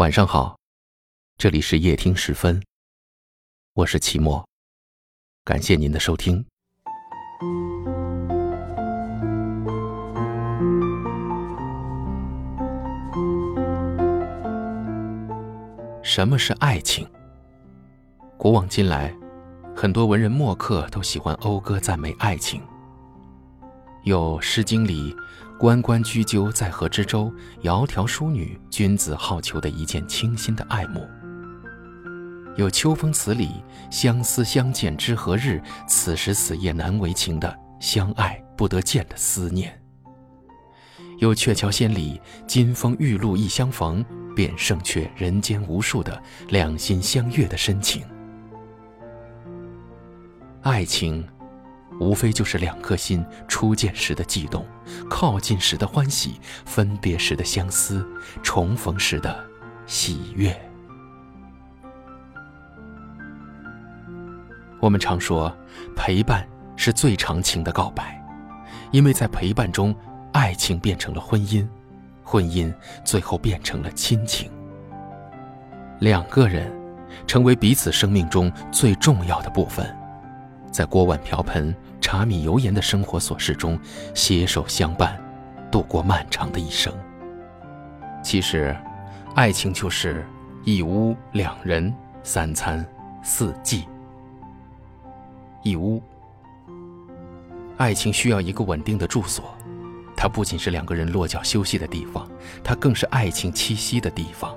[0.00, 0.58] 晚上好，
[1.36, 2.58] 这里是夜听时分，
[3.74, 4.48] 我是齐墨，
[5.44, 6.42] 感谢您的收听。
[16.02, 17.06] 什么是爱情？
[18.38, 19.14] 古往今来，
[19.76, 22.62] 很多文人墨客都喜欢讴歌赞美爱情。
[24.04, 25.14] 有《诗经》里
[25.60, 27.30] “关关雎鸠，在河之洲，
[27.62, 31.02] 窈窕淑女，君子好逑”的一见倾心的爱慕；
[32.56, 39.70] 有《秋风词》里“相思相见知何日，此时此夜难为情”的相爱不得见的思念；
[41.18, 44.02] 有《鹊桥仙》里“金风玉露一相逢，
[44.34, 48.02] 便胜却人间无数”的两心相悦的深情。
[50.62, 51.22] 爱情。
[51.98, 54.66] 无非就是两颗心初见时的悸动，
[55.08, 58.06] 靠近时的欢喜，分别时的相思，
[58.42, 59.44] 重逢时的
[59.86, 60.54] 喜悦。
[64.80, 65.54] 我们常说，
[65.94, 68.18] 陪伴是最长情的告白，
[68.92, 69.94] 因为在陪伴中，
[70.32, 71.68] 爱情变成了婚姻，
[72.22, 72.72] 婚姻
[73.04, 74.50] 最后变成了亲情。
[75.98, 76.72] 两个人，
[77.26, 79.94] 成为彼此生命中最重要的部分。
[80.70, 83.78] 在锅碗瓢盆、茶米油盐的生活琐事中，
[84.14, 85.20] 携手相伴，
[85.70, 86.92] 度过漫长的一生。
[88.22, 88.76] 其实，
[89.34, 90.24] 爱情就是
[90.64, 92.84] 一屋两人，三餐
[93.22, 93.84] 四季。
[95.62, 96.02] 一屋，
[97.76, 99.54] 爱情需要一个稳定的住所，
[100.16, 102.28] 它不仅是两个人落脚休息的地方，
[102.62, 104.54] 它更是爱情栖息的地方。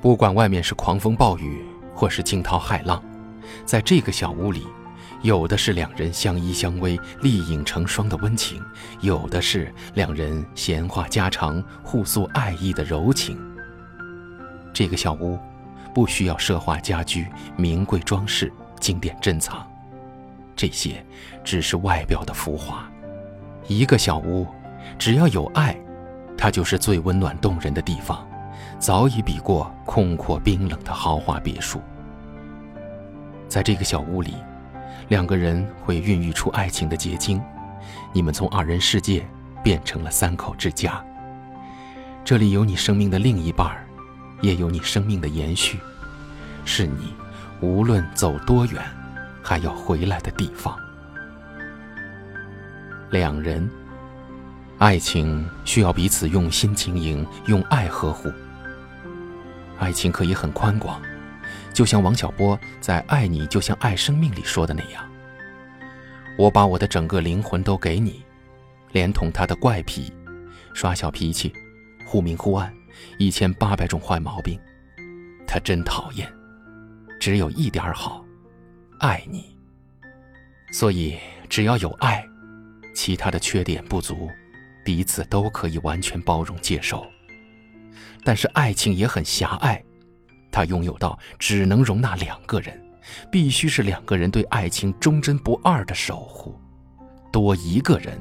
[0.00, 3.02] 不管外面是狂风暴雨，或是惊涛骇浪，
[3.64, 4.66] 在这个小屋里。
[5.22, 8.60] 有的是两人相依相偎、丽影成双的温情，
[9.00, 13.38] 有的是两人闲话家常、互诉爱意的柔情。
[14.72, 15.38] 这个小屋，
[15.94, 19.64] 不需要奢华家居、名贵装饰、经典珍藏，
[20.56, 21.04] 这些
[21.44, 22.90] 只是外表的浮华。
[23.68, 24.44] 一个小屋，
[24.98, 25.78] 只要有爱，
[26.36, 28.26] 它就是最温暖动人的地方，
[28.80, 31.80] 早已比过空阔冰冷的豪华别墅。
[33.48, 34.34] 在这个小屋里。
[35.12, 37.38] 两个人会孕育出爱情的结晶，
[38.14, 39.22] 你们从二人世界
[39.62, 41.04] 变成了三口之家。
[42.24, 43.76] 这里有你生命的另一半，
[44.40, 45.78] 也有你生命的延续，
[46.64, 47.12] 是你
[47.60, 48.82] 无论走多远，
[49.42, 50.74] 还要回来的地方。
[53.10, 53.70] 两人，
[54.78, 58.32] 爱情需要彼此用心经营，用爱呵护。
[59.78, 60.98] 爱情可以很宽广。
[61.72, 65.08] 就像王小波在《爱你就像爱生命》里说的那样，
[66.36, 68.22] 我把我的整个灵魂都给你，
[68.92, 70.12] 连同他的怪癖、
[70.74, 71.52] 耍小脾气、
[72.06, 72.72] 忽明忽暗、
[73.18, 74.60] 一千八百种坏毛病，
[75.46, 76.30] 他真讨厌。
[77.18, 78.24] 只有一点好，
[78.98, 79.56] 爱你。
[80.72, 81.16] 所以
[81.48, 82.26] 只要有爱，
[82.94, 84.28] 其他的缺点不足，
[84.84, 87.06] 彼此都可以完全包容接受。
[88.24, 89.82] 但是爱情也很狭隘。
[90.52, 92.80] 他拥有到只能容纳两个人，
[93.30, 96.56] 必须是两个人对爱情忠贞不二的守护。
[97.32, 98.20] 多一个人，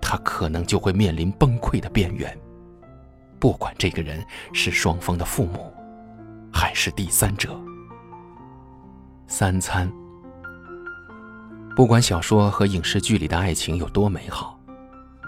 [0.00, 2.38] 他可能就会面临崩溃的边缘。
[3.38, 5.72] 不管这个人是双方的父母，
[6.52, 7.58] 还是第三者。
[9.26, 9.90] 三餐。
[11.74, 14.60] 不管小说和影视剧里的爱情有多美好，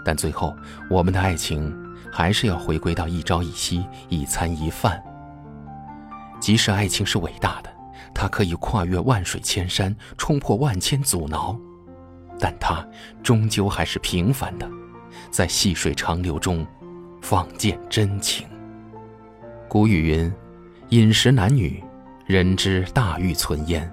[0.05, 0.55] 但最后
[0.89, 1.75] 我们的爱情
[2.11, 5.03] 还是要回归到一朝一夕、一餐一饭。
[6.43, 7.73] 即使爱情是伟大的，
[8.13, 11.57] 它可以跨越万水千山，冲破万千阻挠，
[12.37, 12.85] 但它
[13.23, 14.69] 终究还是平凡的，
[15.31, 16.67] 在细水长流中
[17.21, 18.45] 放见真情。
[19.69, 20.33] 古语云
[20.91, 21.81] ：“饮食男女，
[22.25, 23.89] 人之大欲存焉。”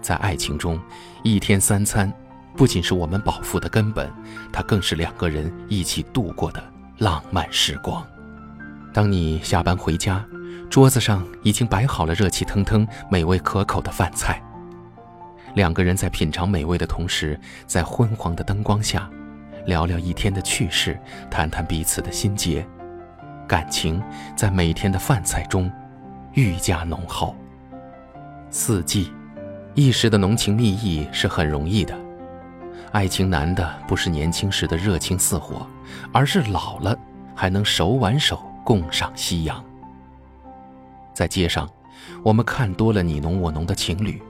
[0.00, 0.80] 在爱情中，
[1.24, 2.10] 一天三餐
[2.56, 4.08] 不仅是我们饱腹的根本，
[4.52, 6.62] 它更是两个人一起度过的
[6.98, 8.06] 浪漫时光。
[8.94, 10.24] 当你下班回家。
[10.70, 14.42] 桌子上已经摆好了热气腾腾、美味可口的饭菜。
[15.54, 19.10] 两个人在品尝美味的同时，在昏黄的灯光下，
[19.66, 20.98] 聊聊一天的趣事，
[21.30, 22.66] 谈谈彼此的心结，
[23.46, 24.02] 感情
[24.34, 25.70] 在每天的饭菜中
[26.32, 27.36] 愈加浓厚。
[28.50, 29.12] 四季，
[29.74, 31.94] 一时的浓情蜜意是很容易的，
[32.92, 35.66] 爱情难的不是年轻时的热情似火，
[36.12, 36.98] 而是老了
[37.34, 39.62] 还能手挽手共赏夕阳。
[41.12, 41.68] 在街上，
[42.22, 44.20] 我们看多了你侬我侬的情侣，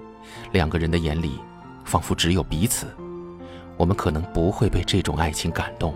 [0.52, 1.40] 两个人的眼里
[1.84, 2.86] 仿佛只有彼此。
[3.76, 5.94] 我们可能不会被这种爱情感动，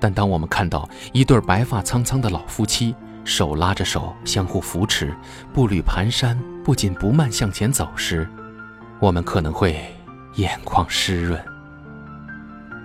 [0.00, 2.94] 但当我们看到一对白发苍苍的老夫妻，
[3.24, 5.14] 手拉着手，相互扶持，
[5.54, 8.28] 步履蹒跚，不紧不慢向前走时，
[8.98, 9.80] 我们可能会
[10.34, 11.40] 眼眶湿润。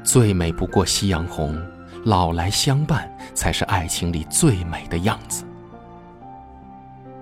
[0.04, 1.60] 最美不过夕阳红，
[2.06, 5.44] 老来相伴才是爱情里最美的样子。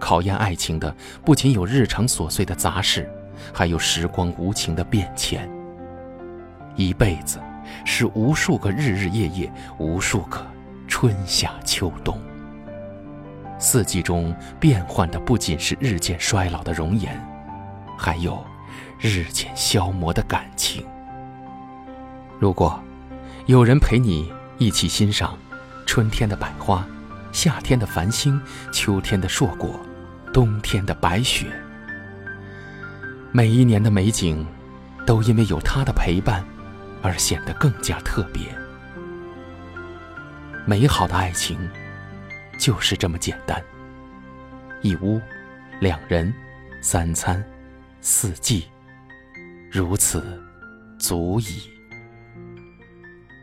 [0.05, 3.11] 考验爱情的不仅有日常琐碎的杂事，
[3.51, 5.49] 还有时光无情的变迁。
[6.75, 7.39] 一辈子
[7.85, 10.45] 是无数个日日夜夜，无数个
[10.87, 12.21] 春夏秋冬。
[13.57, 17.19] 四季中变换的不仅是日渐衰老的容颜，
[17.97, 18.45] 还有
[18.99, 20.85] 日渐消磨的感情。
[22.37, 22.79] 如果
[23.47, 25.35] 有人陪你一起欣赏
[25.87, 26.85] 春天的百花、
[27.31, 28.39] 夏天的繁星、
[28.71, 29.79] 秋天的硕果、
[30.35, 31.47] 冬天的白雪，
[33.31, 34.45] 每一年的美景
[35.07, 36.43] 都因为有他的陪伴
[37.01, 38.43] 而显得更加特别。
[40.65, 41.57] 美好的爱情。
[42.57, 43.61] 就是这么简单。
[44.81, 45.21] 一屋，
[45.81, 46.33] 两人，
[46.81, 47.43] 三餐，
[47.99, 48.63] 四季，
[49.69, 50.23] 如此，
[50.97, 51.61] 足矣。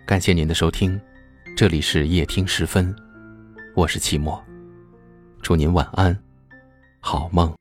[0.06, 0.98] 感谢您的收听，
[1.54, 2.94] 这里是夜听时分，
[3.74, 4.42] 我是齐墨，
[5.42, 6.18] 祝您晚安，
[7.04, 7.52] 好梦。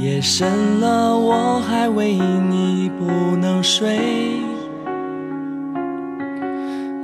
[0.00, 3.98] 夜深了，我还为你不能睡。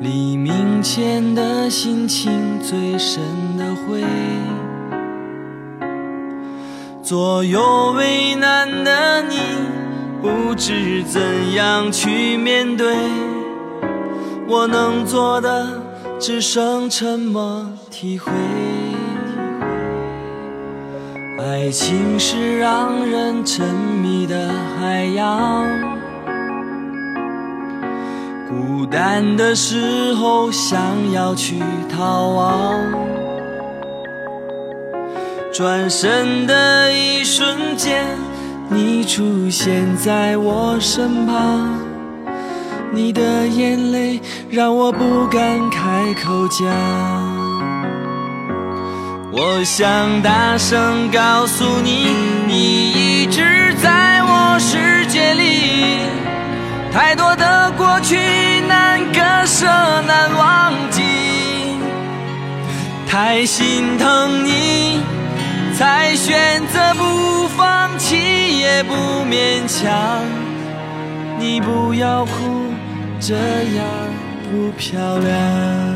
[0.01, 3.23] 黎明前的心情最深
[3.59, 4.03] 的灰，
[7.07, 9.39] 左右为难的你，
[10.21, 11.23] 不知怎
[11.55, 12.97] 样去面对。
[14.49, 15.81] 我能做的
[16.19, 18.33] 只剩沉默体会。
[21.39, 25.65] 爱情是让人沉迷的海洋，
[28.49, 30.81] 孤单的时候想
[31.13, 32.81] 要去逃亡，
[35.57, 38.05] 转身的一瞬间，
[38.69, 41.79] 你出现在我身旁，
[42.93, 44.21] 你的眼泪
[44.51, 46.67] 让我不敢开口讲。
[49.33, 52.15] 我想大声告诉你，
[52.47, 56.01] 你一直在我世界里。
[56.93, 58.19] 太多的过去
[58.69, 59.65] 难割舍
[60.03, 61.01] 难忘记，
[63.09, 65.01] 太心疼你，
[65.79, 68.17] 才选择不放弃
[68.59, 68.95] 也不
[69.27, 70.25] 勉强。
[71.39, 72.73] 你不要哭，
[73.21, 73.85] 这样
[74.51, 75.96] 不漂亮。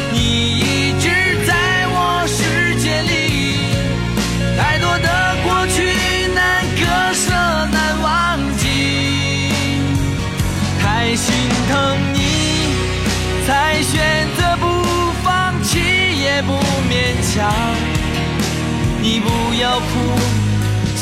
[19.01, 19.83] 你不要哭，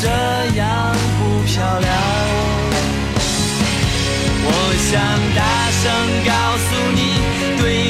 [0.00, 0.08] 这
[0.56, 1.90] 样不漂亮。
[4.42, 4.48] 我
[4.88, 4.90] 想
[5.36, 5.40] 大
[5.80, 5.84] 声
[6.24, 6.30] 告
[6.66, 7.00] 诉你，
[7.60, 7.89] 对